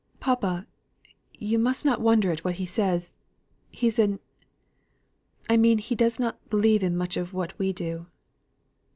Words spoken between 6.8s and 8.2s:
much in what we do."